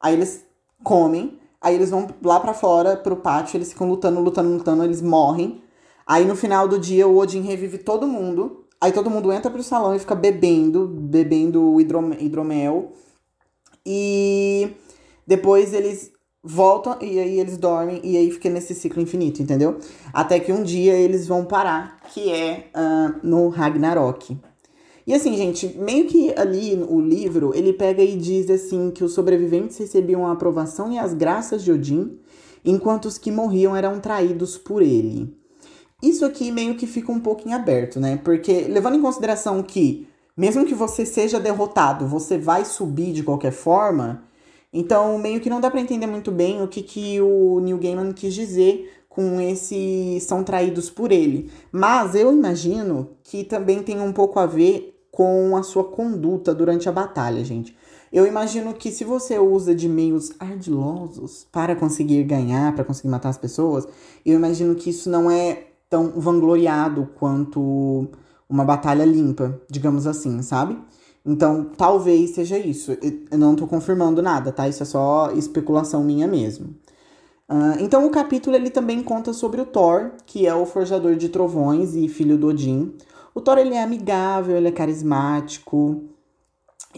aí 0.00 0.14
eles 0.14 0.46
comem, 0.82 1.38
aí 1.60 1.74
eles 1.74 1.90
vão 1.90 2.08
lá 2.22 2.40
para 2.40 2.54
fora, 2.54 2.96
pro 2.96 3.16
pátio, 3.16 3.56
eles 3.56 3.72
ficam 3.72 3.88
lutando, 3.88 4.20
lutando, 4.20 4.50
lutando, 4.50 4.84
eles 4.84 5.02
morrem. 5.02 5.62
Aí 6.06 6.24
no 6.24 6.34
final 6.34 6.66
do 6.66 6.78
dia 6.78 7.06
o 7.06 7.16
Odin 7.16 7.42
revive 7.42 7.78
todo 7.78 8.06
mundo. 8.06 8.64
Aí 8.80 8.92
todo 8.92 9.10
mundo 9.10 9.32
entra 9.32 9.50
pro 9.50 9.62
salão 9.62 9.94
e 9.94 9.98
fica 9.98 10.14
bebendo, 10.14 10.86
bebendo 10.86 11.80
hidromel. 11.80 12.92
E 13.84 14.70
depois 15.26 15.74
eles 15.74 16.12
voltam 16.42 16.96
e 17.00 17.18
aí 17.18 17.40
eles 17.40 17.58
dormem 17.58 18.00
e 18.04 18.16
aí 18.16 18.30
fica 18.30 18.48
nesse 18.48 18.74
ciclo 18.74 19.02
infinito, 19.02 19.42
entendeu? 19.42 19.78
Até 20.12 20.38
que 20.38 20.52
um 20.52 20.62
dia 20.62 20.94
eles 20.94 21.26
vão 21.26 21.44
parar, 21.44 22.00
que 22.12 22.32
é 22.32 22.70
uh, 22.74 23.26
no 23.26 23.48
Ragnarok. 23.48 24.38
E 25.08 25.14
assim, 25.14 25.34
gente, 25.38 25.74
meio 25.78 26.04
que 26.06 26.34
ali 26.36 26.74
o 26.86 27.00
livro, 27.00 27.52
ele 27.54 27.72
pega 27.72 28.02
e 28.02 28.14
diz 28.14 28.50
assim 28.50 28.90
que 28.90 29.02
os 29.02 29.14
sobreviventes 29.14 29.78
recebiam 29.78 30.26
a 30.26 30.32
aprovação 30.32 30.92
e 30.92 30.98
as 30.98 31.14
graças 31.14 31.64
de 31.64 31.72
Odin, 31.72 32.18
enquanto 32.62 33.06
os 33.06 33.16
que 33.16 33.32
morriam 33.32 33.74
eram 33.74 34.00
traídos 34.00 34.58
por 34.58 34.82
ele. 34.82 35.34
Isso 36.02 36.26
aqui 36.26 36.52
meio 36.52 36.74
que 36.74 36.86
fica 36.86 37.10
um 37.10 37.20
pouco 37.20 37.48
em 37.48 37.54
aberto, 37.54 37.98
né? 37.98 38.20
Porque 38.22 38.66
levando 38.68 38.96
em 38.96 39.00
consideração 39.00 39.62
que 39.62 40.06
mesmo 40.36 40.66
que 40.66 40.74
você 40.74 41.06
seja 41.06 41.40
derrotado, 41.40 42.06
você 42.06 42.36
vai 42.36 42.66
subir 42.66 43.14
de 43.14 43.22
qualquer 43.22 43.52
forma, 43.52 44.24
então 44.70 45.16
meio 45.16 45.40
que 45.40 45.48
não 45.48 45.58
dá 45.58 45.70
para 45.70 45.80
entender 45.80 46.06
muito 46.06 46.30
bem 46.30 46.62
o 46.62 46.68
que, 46.68 46.82
que 46.82 47.18
o 47.18 47.60
Neil 47.60 47.78
Gaiman 47.78 48.12
quis 48.12 48.34
dizer 48.34 48.92
com 49.08 49.40
esse 49.40 50.20
são 50.20 50.44
traídos 50.44 50.90
por 50.90 51.10
ele. 51.10 51.50
Mas 51.72 52.14
eu 52.14 52.30
imagino 52.30 53.16
que 53.24 53.42
também 53.42 53.82
tem 53.82 53.98
um 54.02 54.12
pouco 54.12 54.38
a 54.38 54.44
ver 54.44 54.96
com 55.18 55.56
a 55.56 55.64
sua 55.64 55.82
conduta 55.82 56.54
durante 56.54 56.88
a 56.88 56.92
batalha, 56.92 57.44
gente. 57.44 57.76
Eu 58.12 58.24
imagino 58.24 58.72
que 58.72 58.92
se 58.92 59.02
você 59.02 59.36
usa 59.36 59.74
de 59.74 59.88
meios 59.88 60.30
ardilosos 60.38 61.44
para 61.50 61.74
conseguir 61.74 62.22
ganhar, 62.22 62.72
para 62.72 62.84
conseguir 62.84 63.08
matar 63.08 63.30
as 63.30 63.36
pessoas, 63.36 63.88
eu 64.24 64.36
imagino 64.36 64.76
que 64.76 64.90
isso 64.90 65.10
não 65.10 65.28
é 65.28 65.70
tão 65.90 66.12
vangloriado 66.20 67.10
quanto 67.18 68.06
uma 68.48 68.64
batalha 68.64 69.04
limpa, 69.04 69.60
digamos 69.68 70.06
assim, 70.06 70.40
sabe? 70.40 70.78
Então, 71.26 71.64
talvez 71.76 72.30
seja 72.30 72.56
isso. 72.56 72.96
Eu 73.28 73.38
não 73.38 73.56
tô 73.56 73.66
confirmando 73.66 74.22
nada, 74.22 74.52
tá? 74.52 74.68
Isso 74.68 74.84
é 74.84 74.86
só 74.86 75.32
especulação 75.32 76.04
minha 76.04 76.28
mesmo. 76.28 76.76
Uh, 77.48 77.74
então, 77.80 78.06
o 78.06 78.10
capítulo 78.10 78.54
ele 78.54 78.70
também 78.70 79.02
conta 79.02 79.32
sobre 79.32 79.60
o 79.60 79.66
Thor, 79.66 80.12
que 80.24 80.46
é 80.46 80.54
o 80.54 80.64
forjador 80.64 81.16
de 81.16 81.28
trovões 81.28 81.96
e 81.96 82.06
filho 82.06 82.38
do 82.38 82.46
Odin. 82.46 82.94
O 83.38 83.40
Thor 83.40 83.56
ele 83.56 83.74
é 83.74 83.84
amigável, 83.84 84.56
ele 84.56 84.66
é 84.66 84.72
carismático, 84.72 86.02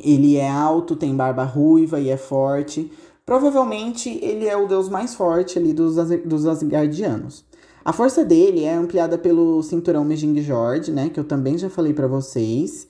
ele 0.03 0.39
é 0.39 0.49
alto, 0.49 0.97
tem 0.97 1.15
barba 1.15 1.45
ruiva 1.45 2.01
e 2.01 2.09
é 2.09 2.17
forte. 2.17 2.91
Provavelmente 3.27 4.09
ele 4.23 4.47
é 4.47 4.57
o 4.57 4.67
deus 4.67 4.89
mais 4.89 5.15
forte 5.15 5.59
ali 5.59 5.75
dos, 5.75 5.97
dos 6.25 6.47
Asgardianos. 6.47 7.45
A 7.85 7.93
força 7.93 8.25
dele 8.25 8.65
é 8.65 8.73
ampliada 8.73 9.19
pelo 9.19 9.63
cinturão 9.63 10.03
Mejingjord, 10.03 10.91
né, 10.91 11.11
que 11.11 11.21
eu 11.21 11.25
também 11.25 11.59
já 11.59 11.69
falei 11.69 11.93
para 11.93 12.07
vocês. 12.07 12.89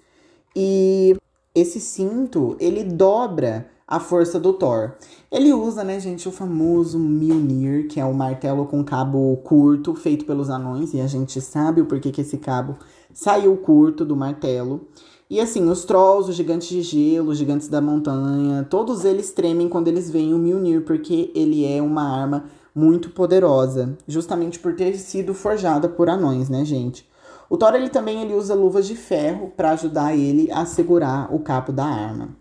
E 0.54 1.16
esse 1.52 1.80
cinto, 1.80 2.56
ele 2.60 2.84
dobra 2.84 3.68
a 3.90 3.98
força 3.98 4.38
do 4.38 4.52
Thor. 4.52 4.92
Ele 5.32 5.52
usa, 5.52 5.82
né, 5.82 5.98
gente, 5.98 6.28
o 6.28 6.32
famoso 6.32 6.96
Mjolnir, 6.96 7.88
que 7.88 7.98
é 7.98 8.04
o 8.04 8.10
um 8.10 8.14
martelo 8.14 8.64
com 8.64 8.84
cabo 8.84 9.36
curto 9.38 9.96
feito 9.96 10.24
pelos 10.24 10.48
anões, 10.48 10.94
e 10.94 11.00
a 11.00 11.08
gente 11.08 11.40
sabe 11.40 11.80
o 11.80 11.86
porquê 11.86 12.12
que 12.12 12.20
esse 12.20 12.38
cabo 12.38 12.76
saiu 13.12 13.56
curto 13.56 14.04
do 14.04 14.14
martelo. 14.14 14.86
E 15.28 15.40
assim, 15.40 15.68
os 15.68 15.84
trolls, 15.84 16.30
os 16.30 16.36
gigantes 16.36 16.68
de 16.68 16.82
gelo, 16.82 17.30
os 17.30 17.38
gigantes 17.38 17.66
da 17.66 17.80
montanha, 17.80 18.64
todos 18.70 19.04
eles 19.04 19.32
tremem 19.32 19.68
quando 19.68 19.88
eles 19.88 20.08
veem 20.08 20.34
o 20.34 20.38
Mjolnir, 20.38 20.84
porque 20.84 21.32
ele 21.34 21.64
é 21.66 21.82
uma 21.82 22.02
arma 22.02 22.44
muito 22.72 23.10
poderosa, 23.10 23.98
justamente 24.06 24.60
por 24.60 24.76
ter 24.76 24.96
sido 24.98 25.34
forjada 25.34 25.88
por 25.88 26.08
anões, 26.08 26.48
né, 26.48 26.64
gente? 26.64 27.08
O 27.48 27.56
Thor 27.56 27.74
ele 27.74 27.88
também 27.88 28.22
ele 28.22 28.34
usa 28.34 28.54
luvas 28.54 28.86
de 28.86 28.94
ferro 28.94 29.52
para 29.56 29.72
ajudar 29.72 30.16
ele 30.16 30.48
a 30.52 30.64
segurar 30.64 31.34
o 31.34 31.40
cabo 31.40 31.72
da 31.72 31.84
arma. 31.84 32.39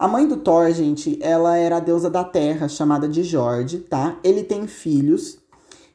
A 0.00 0.08
mãe 0.08 0.26
do 0.26 0.38
Thor, 0.38 0.72
gente, 0.72 1.18
ela 1.20 1.58
era 1.58 1.76
a 1.76 1.78
deusa 1.78 2.08
da 2.08 2.24
terra, 2.24 2.70
chamada 2.70 3.06
de 3.06 3.22
Jord, 3.22 3.80
tá? 3.80 4.18
Ele 4.24 4.42
tem 4.42 4.66
filhos. 4.66 5.38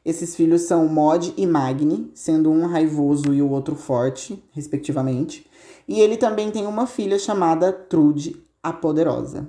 Esses 0.04 0.36
filhos 0.36 0.62
são 0.62 0.86
Mod 0.86 1.34
e 1.36 1.44
Magni, 1.44 2.08
sendo 2.14 2.52
um 2.52 2.68
raivoso 2.68 3.34
e 3.34 3.42
o 3.42 3.50
outro 3.50 3.74
forte, 3.74 4.40
respectivamente. 4.52 5.44
E 5.88 5.98
ele 5.98 6.16
também 6.16 6.52
tem 6.52 6.68
uma 6.68 6.86
filha 6.86 7.18
chamada 7.18 7.72
Trude, 7.72 8.40
a 8.62 8.72
Poderosa. 8.72 9.48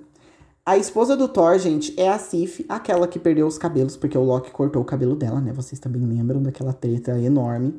A 0.65 0.75
esposa 0.75 1.15
do 1.15 1.27
Thor, 1.27 1.59
gente, 1.59 1.93
é 1.95 2.09
a 2.09 2.17
Sif, 2.17 2.65
aquela 2.67 3.07
que 3.07 3.19
perdeu 3.19 3.45
os 3.45 3.59
cabelos, 3.59 3.95
porque 3.95 4.17
o 4.17 4.23
Loki 4.23 4.49
cortou 4.49 4.81
o 4.81 4.85
cabelo 4.85 5.15
dela, 5.15 5.39
né? 5.39 5.53
Vocês 5.53 5.79
também 5.79 6.03
lembram 6.03 6.41
daquela 6.41 6.73
treta 6.73 7.11
enorme. 7.19 7.75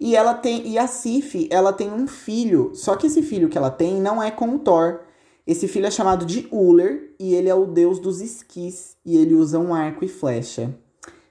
E 0.00 0.16
ela 0.16 0.32
tem. 0.32 0.66
E 0.66 0.78
a 0.78 0.86
Sif, 0.86 1.46
ela 1.50 1.74
tem 1.74 1.92
um 1.92 2.06
filho. 2.06 2.70
Só 2.72 2.96
que 2.96 3.06
esse 3.06 3.20
filho 3.20 3.50
que 3.50 3.58
ela 3.58 3.70
tem 3.70 4.00
não 4.00 4.22
é 4.22 4.30
com 4.30 4.48
o 4.54 4.58
Thor. 4.58 5.11
Esse 5.46 5.66
filho 5.66 5.86
é 5.86 5.90
chamado 5.90 6.24
de 6.24 6.46
Uller 6.52 7.14
e 7.18 7.34
ele 7.34 7.48
é 7.48 7.54
o 7.54 7.66
deus 7.66 7.98
dos 7.98 8.20
esquis 8.20 8.96
e 9.04 9.16
ele 9.16 9.34
usa 9.34 9.58
um 9.58 9.74
arco 9.74 10.04
e 10.04 10.08
flecha. 10.08 10.72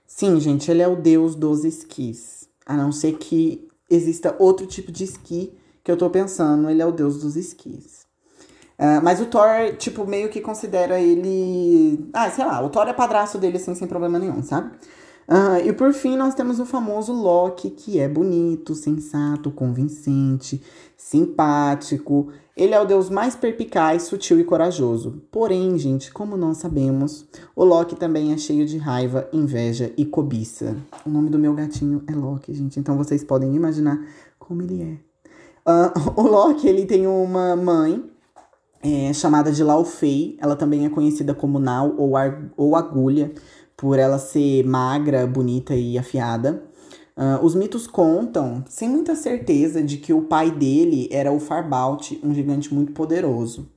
Sim, 0.06 0.40
gente, 0.40 0.70
ele 0.70 0.82
é 0.82 0.88
o 0.88 0.96
deus 0.96 1.36
dos 1.36 1.64
esquis. 1.64 2.50
A 2.66 2.76
não 2.76 2.92
ser 2.92 3.14
que 3.14 3.68
exista 3.90 4.36
outro 4.40 4.68
tipo 4.68 4.92
de 4.92 5.06
esqui 5.06 5.54
que 5.84 5.92
eu 5.92 5.98
tô 5.98 6.10
pensando, 6.10 6.70
ele 6.70 6.82
é 6.82 6.86
o 6.86 6.92
deus 6.92 7.22
dos 7.22 7.36
esquis. 7.36 8.02
Uh, 8.78 9.02
mas 9.04 9.22
o 9.22 9.26
Thor, 9.26 9.76
tipo, 9.78 10.06
meio 10.06 10.30
que 10.30 10.42
considera 10.42 11.00
ele. 11.00 12.10
Ah, 12.14 12.30
sei 12.32 12.44
lá, 12.44 12.62
o 12.62 12.70
Thor 12.70 12.88
é 12.88 12.94
padrasto 12.94 13.38
dele 13.38 13.58
assim, 13.58 13.76
sem 13.76 13.88
problema 13.88 14.18
nenhum, 14.18 14.42
sabe? 14.42 14.72
Uh, 15.28 15.66
e 15.66 15.72
por 15.72 15.94
fim, 15.94 16.18
nós 16.18 16.34
temos 16.34 16.60
o 16.60 16.66
famoso 16.66 17.14
Loki, 17.14 17.70
que 17.70 18.00
é 18.00 18.08
bonito, 18.08 18.74
sensato, 18.74 19.52
convincente, 19.52 20.62
simpático. 20.98 22.30
Ele 22.62 22.76
é 22.76 22.80
o 22.80 22.86
deus 22.86 23.10
mais 23.10 23.36
perpicaz, 23.36 24.04
sutil 24.04 24.40
e 24.40 24.44
corajoso. 24.44 25.24
Porém, 25.32 25.80
gente, 25.80 26.14
como 26.14 26.38
nós 26.38 26.58
sabemos, 26.58 27.26
o 27.56 27.64
Loki 27.64 27.96
também 27.96 28.34
é 28.34 28.38
cheio 28.38 28.68
de 28.68 28.78
raiva, 28.78 29.28
inveja 29.34 29.92
e 29.98 30.06
cobiça. 30.06 30.78
O 31.04 31.10
nome 31.10 31.32
do 31.32 31.40
meu 31.40 31.56
gatinho 31.56 32.04
é 32.06 32.12
Loki, 32.14 32.54
gente, 32.54 32.80
então 32.80 32.96
vocês 32.96 33.24
podem 33.24 33.56
imaginar 33.56 34.00
como 34.38 34.62
ele 34.62 34.84
é. 34.84 35.72
Uh, 35.72 36.14
o 36.22 36.28
Loki, 36.28 36.68
ele 36.68 36.86
tem 36.86 37.08
uma 37.08 37.56
mãe 37.56 38.04
é, 38.84 39.12
chamada 39.12 39.52
de 39.52 39.64
Laufey. 39.64 40.38
Ela 40.40 40.56
também 40.56 40.86
é 40.86 40.90
conhecida 40.90 41.34
como 41.34 41.58
Nau 41.58 41.96
ou, 41.98 42.12
ou 42.56 42.76
Agulha 42.76 43.34
por 43.76 43.98
ela 43.98 44.20
ser 44.20 44.64
magra, 44.68 45.26
bonita 45.26 45.74
e 45.74 45.98
afiada. 45.98 46.62
Uh, 47.22 47.46
os 47.46 47.54
mitos 47.54 47.86
contam, 47.86 48.64
sem 48.68 48.90
muita 48.90 49.16
certeza, 49.16 49.84
de 49.84 49.98
que 49.98 50.12
o 50.12 50.24
pai 50.24 50.50
dele 50.50 51.08
era 51.12 51.32
o 51.32 51.40
Farbaut, 51.40 52.20
um 52.24 52.34
gigante 52.34 52.74
muito 52.74 52.94
poderoso. 52.94 53.70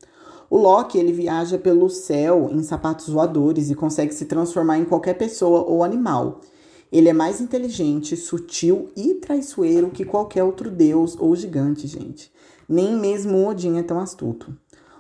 O 0.49 0.57
Loki 0.57 0.97
ele 0.97 1.13
viaja 1.13 1.59
pelo 1.59 1.91
céu 1.91 2.49
em 2.51 2.63
sapatos 2.63 3.11
voadores 3.11 3.69
e 3.69 3.75
consegue 3.75 4.15
se 4.15 4.25
transformar 4.25 4.79
em 4.79 4.87
qualquer 4.87 5.13
pessoa 5.19 5.63
ou 5.63 5.85
animal. 5.85 6.41
Ele 6.91 7.11
é 7.11 7.13
mais 7.13 7.39
inteligente, 7.39 8.17
sutil 8.17 8.89
e 8.97 9.17
traiçoeiro 9.17 9.91
que 9.91 10.07
qualquer 10.07 10.43
outro 10.43 10.71
deus 10.71 11.15
ou 11.21 11.37
gigante, 11.37 11.87
gente. 11.87 12.33
Nem 12.67 12.97
mesmo 12.97 13.47
Odin 13.47 13.77
é 13.77 13.83
tão 13.83 14.01
astuto. 14.01 14.57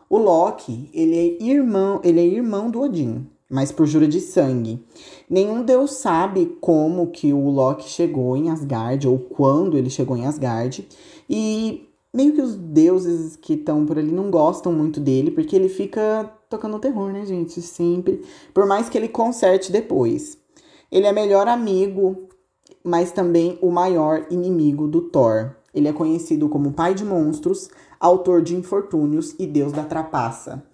O 0.06 0.18
Loki, 0.18 0.90
ele 0.92 1.16
é 1.16 1.42
irmão, 1.42 1.98
ele 2.04 2.20
é 2.20 2.26
irmão 2.26 2.70
do 2.70 2.82
Odin 2.82 3.26
mas 3.54 3.70
por 3.70 3.86
jura 3.86 4.08
de 4.08 4.20
sangue. 4.20 4.84
Nenhum 5.30 5.62
deus 5.62 5.92
sabe 5.92 6.58
como 6.60 7.12
que 7.12 7.32
o 7.32 7.48
Loki 7.48 7.88
chegou 7.88 8.36
em 8.36 8.50
Asgard 8.50 9.06
ou 9.06 9.16
quando 9.16 9.78
ele 9.78 9.88
chegou 9.88 10.16
em 10.16 10.26
Asgard. 10.26 10.84
E 11.30 11.88
meio 12.12 12.32
que 12.32 12.42
os 12.42 12.56
deuses 12.56 13.36
que 13.36 13.54
estão 13.54 13.86
por 13.86 13.96
ali 13.96 14.10
não 14.10 14.28
gostam 14.28 14.72
muito 14.72 14.98
dele, 14.98 15.30
porque 15.30 15.54
ele 15.54 15.68
fica 15.68 16.28
tocando 16.50 16.80
terror, 16.80 17.12
né, 17.12 17.24
gente? 17.24 17.62
Sempre. 17.62 18.22
Por 18.52 18.66
mais 18.66 18.88
que 18.88 18.98
ele 18.98 19.06
conserte 19.06 19.70
depois. 19.70 20.36
Ele 20.90 21.06
é 21.06 21.12
melhor 21.12 21.46
amigo, 21.46 22.26
mas 22.82 23.12
também 23.12 23.56
o 23.62 23.70
maior 23.70 24.26
inimigo 24.30 24.88
do 24.88 25.00
Thor. 25.00 25.54
Ele 25.72 25.86
é 25.86 25.92
conhecido 25.92 26.48
como 26.48 26.72
pai 26.72 26.92
de 26.92 27.04
monstros, 27.04 27.70
autor 28.00 28.42
de 28.42 28.56
infortúnios 28.56 29.32
e 29.38 29.46
deus 29.46 29.72
da 29.72 29.84
trapaça. 29.84 30.64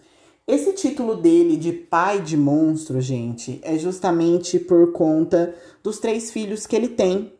Esse 0.50 0.72
título 0.72 1.14
dele 1.14 1.56
de 1.56 1.70
pai 1.70 2.20
de 2.20 2.36
monstro, 2.36 3.00
gente, 3.00 3.60
é 3.62 3.78
justamente 3.78 4.58
por 4.58 4.90
conta 4.90 5.54
dos 5.80 6.00
três 6.00 6.32
filhos 6.32 6.66
que 6.66 6.74
ele 6.74 6.88
tem. 6.88 7.32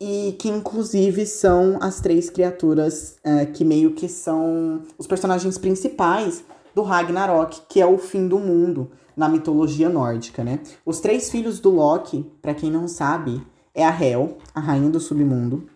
E 0.00 0.36
que 0.38 0.48
inclusive 0.48 1.26
são 1.26 1.76
as 1.80 2.00
três 2.00 2.30
criaturas 2.30 3.16
uh, 3.24 3.50
que 3.52 3.64
meio 3.64 3.94
que 3.94 4.08
são 4.08 4.82
os 4.96 5.08
personagens 5.08 5.58
principais 5.58 6.44
do 6.72 6.82
Ragnarok, 6.82 7.62
que 7.68 7.80
é 7.80 7.86
o 7.86 7.98
fim 7.98 8.28
do 8.28 8.38
mundo 8.38 8.92
na 9.16 9.28
mitologia 9.28 9.88
nórdica, 9.88 10.44
né? 10.44 10.60
Os 10.84 11.00
três 11.00 11.28
filhos 11.28 11.58
do 11.58 11.70
Loki, 11.70 12.30
para 12.40 12.54
quem 12.54 12.70
não 12.70 12.86
sabe, 12.86 13.42
é 13.74 13.84
a 13.84 13.90
Hel, 13.90 14.38
a 14.54 14.60
rainha 14.60 14.90
do 14.90 15.00
submundo, 15.00 15.66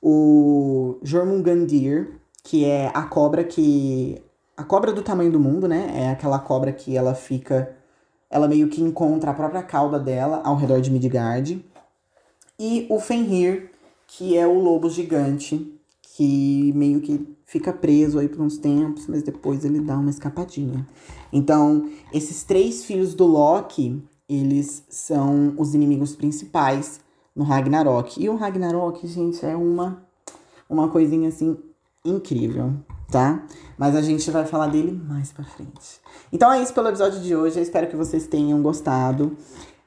o 0.00 0.98
Jormungandir, 1.02 2.20
que 2.44 2.64
é 2.64 2.92
a 2.94 3.02
cobra 3.02 3.42
que 3.42 4.22
a 4.56 4.64
cobra 4.64 4.92
do 4.92 5.02
tamanho 5.02 5.30
do 5.30 5.38
mundo, 5.38 5.68
né? 5.68 5.92
É 5.94 6.10
aquela 6.10 6.38
cobra 6.38 6.72
que 6.72 6.96
ela 6.96 7.14
fica. 7.14 7.76
Ela 8.30 8.48
meio 8.48 8.68
que 8.68 8.82
encontra 8.82 9.30
a 9.30 9.34
própria 9.34 9.62
cauda 9.62 9.98
dela 9.98 10.40
ao 10.44 10.56
redor 10.56 10.80
de 10.80 10.90
Midgard. 10.90 11.64
E 12.58 12.86
o 12.88 12.98
Fenrir, 12.98 13.70
que 14.06 14.36
é 14.36 14.46
o 14.46 14.58
lobo 14.58 14.88
gigante, 14.88 15.78
que 16.00 16.72
meio 16.74 17.00
que 17.00 17.36
fica 17.44 17.72
preso 17.72 18.18
aí 18.18 18.28
por 18.28 18.40
uns 18.40 18.56
tempos, 18.56 19.06
mas 19.06 19.22
depois 19.22 19.64
ele 19.64 19.78
dá 19.78 19.96
uma 19.98 20.10
escapadinha. 20.10 20.86
Então, 21.32 21.90
esses 22.12 22.42
três 22.42 22.84
filhos 22.84 23.14
do 23.14 23.26
Loki, 23.26 24.02
eles 24.28 24.82
são 24.88 25.54
os 25.58 25.74
inimigos 25.74 26.16
principais 26.16 26.98
no 27.34 27.44
Ragnarok. 27.44 28.20
E 28.20 28.28
o 28.28 28.36
Ragnarok, 28.36 29.06
gente, 29.06 29.44
é 29.44 29.54
uma, 29.54 30.02
uma 30.68 30.88
coisinha 30.88 31.28
assim 31.28 31.56
incrível 32.04 32.72
tá? 33.10 33.44
Mas 33.78 33.94
a 33.94 34.02
gente 34.02 34.30
vai 34.30 34.46
falar 34.46 34.68
dele 34.68 34.92
mais 35.06 35.32
pra 35.32 35.44
frente. 35.44 36.00
Então 36.32 36.52
é 36.52 36.62
isso 36.62 36.72
pelo 36.72 36.88
episódio 36.88 37.20
de 37.20 37.36
hoje. 37.36 37.58
Eu 37.58 37.62
espero 37.62 37.86
que 37.88 37.96
vocês 37.96 38.26
tenham 38.26 38.60
gostado. 38.62 39.36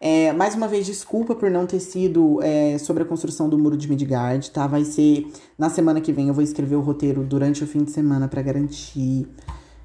É, 0.02 0.32
mais 0.32 0.56
uma 0.56 0.68
vez, 0.68 0.86
desculpa 0.86 1.36
por 1.36 1.52
não 1.52 1.66
ter 1.66 1.82
sido 1.82 2.42
é, 2.42 2.78
sobre 2.78 3.04
a 3.04 3.06
construção 3.06 3.50
do 3.50 3.58
muro 3.58 3.76
de 3.76 3.90
Midgard, 3.90 4.50
tá? 4.52 4.66
Vai 4.66 4.86
ser 4.86 5.30
na 5.58 5.70
semana 5.70 6.00
que 6.00 6.14
vem. 6.14 6.30
Eu 6.30 6.34
vou 6.34 6.44
escrever 6.44 6.76
o 6.76 6.82
roteiro 6.82 7.24
durante 7.24 7.64
o 7.64 7.68
fim 7.68 7.84
de 7.84 7.92
semana 7.92 8.28
para 8.28 8.42
garantir. 8.42 9.28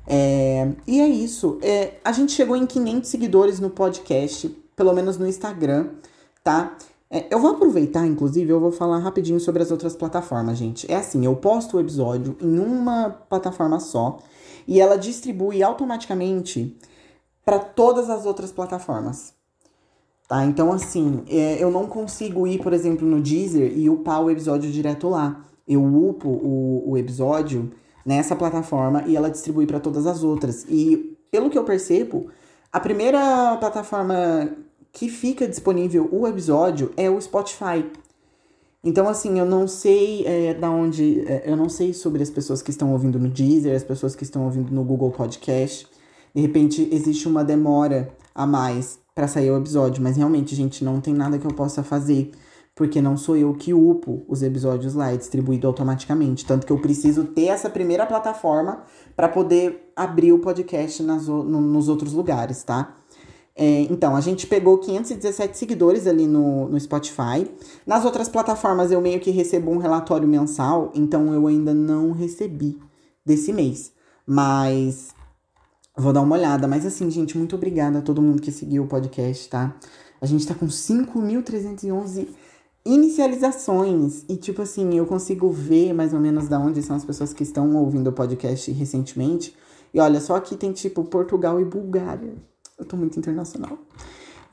É, 0.07 0.71
e 0.87 1.01
é 1.01 1.09
isso. 1.09 1.59
É, 1.63 1.95
a 2.05 2.13
gente 2.13 2.33
chegou 2.33 2.57
em 2.57 2.67
500 2.67 3.09
seguidores 3.11 3.59
no 3.59 3.71
podcast, 3.71 4.49
pelo 4.77 4.93
menos 4.93 5.19
no 5.19 5.27
Instagram, 5.27 5.89
tá? 6.45 6.77
É, 7.15 7.27
eu 7.31 7.39
vou 7.39 7.53
aproveitar, 7.53 8.05
inclusive, 8.05 8.51
eu 8.51 8.59
vou 8.59 8.73
falar 8.73 8.99
rapidinho 8.99 9.39
sobre 9.39 9.63
as 9.63 9.71
outras 9.71 9.95
plataformas, 9.95 10.59
gente. 10.59 10.91
É 10.91 10.97
assim, 10.97 11.25
eu 11.25 11.37
posto 11.37 11.77
o 11.77 11.81
episódio 11.81 12.37
em 12.41 12.59
uma 12.59 13.09
plataforma 13.09 13.79
só 13.79 14.19
e 14.67 14.81
ela 14.81 14.99
distribui 14.99 15.63
automaticamente 15.63 16.77
para 17.45 17.61
todas 17.61 18.11
as 18.11 18.27
outras 18.27 18.51
plataformas. 18.51 19.33
Tá? 20.27 20.45
Então, 20.45 20.73
assim, 20.73 21.23
é, 21.29 21.63
eu 21.63 21.71
não 21.71 21.87
consigo 21.87 22.49
ir, 22.49 22.61
por 22.61 22.73
exemplo, 22.73 23.07
no 23.07 23.21
Deezer 23.21 23.79
e 23.79 23.89
upar 23.89 24.21
o 24.21 24.29
episódio 24.29 24.69
direto 24.73 25.09
lá. 25.09 25.41
Eu 25.69 25.85
upo 25.85 26.29
o, 26.29 26.91
o 26.91 26.99
episódio 26.99 27.71
nessa 28.05 28.35
plataforma 28.35 29.05
e 29.07 29.15
ela 29.15 29.31
distribui 29.31 29.69
para 29.69 29.79
todas 29.79 30.09
as 30.09 30.25
outras. 30.25 30.67
E, 30.69 31.17
pelo 31.31 31.49
que 31.49 31.57
eu 31.57 31.63
percebo, 31.63 32.29
a 32.73 32.81
primeira 32.81 33.57
plataforma 33.59 34.64
que 34.95 35.09
fica 35.09 35.47
disponível 35.47 36.09
o 36.13 36.27
episódio 36.27 36.93
é 36.97 37.11
o 37.11 37.21
Spotify. 37.21 37.85
Então, 38.83 39.09
assim, 39.09 39.41
eu 39.41 39.45
não 39.45 39.67
sei 39.67 40.25
é, 40.25 40.55
da 40.55 40.71
onde. 40.71 41.25
É, 41.27 41.43
eu 41.47 41.57
não 41.57 41.69
sei 41.69 41.93
sobre 41.93 42.23
as 42.23 42.31
pessoas 42.31 42.63
que 42.63 42.71
estão 42.71 42.93
ouvindo 42.93 43.19
no 43.19 43.29
Deezer, 43.29 43.75
as 43.75 43.83
pessoas 43.83 44.15
que 44.15 44.23
estão 44.23 44.45
ouvindo 44.45 44.73
no 44.73 44.85
Google 44.85 45.11
Podcast. 45.11 45.89
De 46.33 46.41
repente, 46.41 46.89
existe 46.93 47.27
uma 47.27 47.45
demora 47.45 48.15
a 48.35 48.47
mais 48.47 48.99
para 49.15 49.27
sair 49.27 49.51
o 49.51 49.57
episódio, 49.57 50.03
mas 50.03 50.17
realmente, 50.17 50.55
gente, 50.55 50.85
não 50.85 51.01
tem 51.01 51.15
nada 51.15 51.39
que 51.39 51.47
eu 51.47 51.55
possa 51.55 51.83
fazer, 51.83 52.33
porque 52.75 53.01
não 53.01 53.17
sou 53.17 53.37
eu 53.37 53.55
que 53.55 53.73
upo 53.73 54.25
os 54.29 54.43
episódios 54.43 54.95
lá, 54.95 55.13
é 55.13 55.17
distribuído 55.17 55.67
automaticamente. 55.67 56.45
Tanto 56.45 56.67
que 56.67 56.73
eu 56.73 56.79
preciso 56.79 57.25
ter 57.25 57.47
essa 57.47 57.71
primeira 57.71 58.07
plataforma 58.07 58.83
para 59.17 59.29
poder 59.29 59.93
abrir 59.97 60.33
o 60.33 60.41
podcast 60.41 61.03
nas, 61.03 61.27
no, 61.27 61.43
nos 61.45 61.89
outros 61.89 62.13
lugares, 62.13 62.63
tá? 62.63 62.97
É, 63.57 63.83
então, 63.83 64.17
a 64.17 64.21
gente 64.21 64.47
pegou 64.47 64.79
517 64.79 65.57
seguidores 65.57 66.07
ali 66.07 66.27
no, 66.27 66.69
no 66.69 66.81
Spotify. 66.81 67.49
Nas 67.87 68.05
outras 68.05 68.29
plataformas 68.29 68.91
eu 68.91 69.01
meio 69.01 69.21
que 69.21 69.31
recebo 69.31 69.71
um 69.71 69.79
relatório 69.79 70.27
mensal, 70.27 70.91
então 70.95 71.33
eu 71.33 71.47
ainda 71.47 71.73
não 71.73 72.11
recebi 72.11 72.79
desse 73.25 73.53
mês. 73.53 73.93
Mas 74.27 75.15
vou 75.97 76.13
dar 76.13 76.23
uma 76.23 76.35
olhada. 76.35 76.67
Mas 76.67 76.85
assim, 76.85 77.09
gente, 77.11 77.39
muito 77.39 77.55
obrigada 77.55 78.01
a 78.01 78.03
todo 78.03 78.21
mundo 78.21 78.43
que 78.43 78.51
seguiu 78.51 78.85
o 78.85 78.89
podcast, 78.89 79.49
tá? 79.49 79.77
A 80.21 80.27
gente 80.27 80.47
tá 80.47 80.55
com 80.55 80.67
5.311 80.67 82.29
inicializações. 82.85 84.25
E, 84.29 84.37
tipo 84.37 84.63
assim, 84.63 84.97
eu 84.97 85.07
consigo 85.07 85.51
ver 85.51 85.93
mais 85.93 86.13
ou 86.13 86.21
menos 86.21 86.49
da 86.49 86.59
onde 86.59 86.83
são 86.83 86.97
as 86.97 87.05
pessoas 87.05 87.33
que 87.33 87.43
estão 87.43 87.77
ouvindo 87.77 88.09
o 88.09 88.13
podcast 88.13 88.71
recentemente. 88.73 89.55
E 89.93 90.01
olha, 90.01 90.21
só 90.21 90.35
aqui 90.35 90.57
tem 90.57 90.73
tipo 90.73 91.05
Portugal 91.05 91.61
e 91.61 91.65
Bulgária. 91.65 92.35
Eu 92.79 92.85
tô 92.85 92.97
muito 92.97 93.19
internacional. 93.19 93.79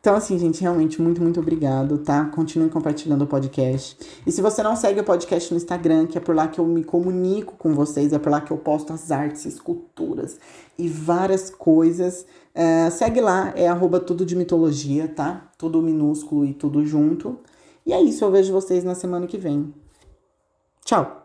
Então, 0.01 0.15
assim, 0.15 0.37
gente, 0.39 0.59
realmente, 0.61 0.99
muito, 0.99 1.21
muito 1.21 1.39
obrigado, 1.39 1.99
tá? 1.99 2.25
Continue 2.25 2.69
compartilhando 2.71 3.21
o 3.21 3.27
podcast. 3.27 3.95
E 4.25 4.31
se 4.31 4.41
você 4.41 4.63
não 4.63 4.75
segue 4.75 4.99
o 4.99 5.03
podcast 5.03 5.53
no 5.53 5.57
Instagram, 5.57 6.07
que 6.07 6.17
é 6.17 6.21
por 6.21 6.35
lá 6.35 6.47
que 6.47 6.59
eu 6.59 6.65
me 6.65 6.83
comunico 6.83 7.55
com 7.55 7.75
vocês, 7.75 8.11
é 8.11 8.17
por 8.17 8.31
lá 8.31 8.41
que 8.41 8.51
eu 8.51 8.57
posto 8.57 8.91
as 8.91 9.11
artes, 9.11 9.45
esculturas 9.45 10.39
e 10.75 10.87
várias 10.87 11.51
coisas, 11.51 12.25
é, 12.55 12.89
segue 12.89 13.21
lá, 13.21 13.53
é 13.55 13.67
arroba 13.67 13.99
tudo 13.99 14.25
de 14.25 14.35
mitologia, 14.35 15.07
tá? 15.07 15.51
Tudo 15.55 15.83
minúsculo 15.83 16.45
e 16.45 16.53
tudo 16.55 16.83
junto. 16.83 17.37
E 17.85 17.93
é 17.93 18.01
isso, 18.01 18.25
eu 18.25 18.31
vejo 18.31 18.51
vocês 18.51 18.83
na 18.83 18.95
semana 18.95 19.27
que 19.27 19.37
vem. 19.37 19.71
Tchau! 20.83 21.20